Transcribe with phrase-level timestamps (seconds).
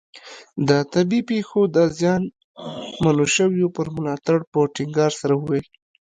[0.67, 5.67] د طبیعي پېښو د زیانمنو شویو پر ملاتړ په ټینګار سره وویل.